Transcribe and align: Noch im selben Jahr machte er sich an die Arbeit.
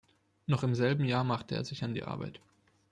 Noch 0.47 0.63
im 0.63 0.73
selben 0.73 1.05
Jahr 1.05 1.23
machte 1.23 1.53
er 1.53 1.63
sich 1.63 1.83
an 1.83 1.93
die 1.93 2.01
Arbeit. 2.01 2.39